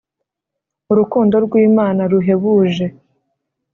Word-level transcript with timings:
urukundo 0.91 1.35
rwi 1.45 1.59
Imana 1.69 2.01
ruhebuje 2.11 2.85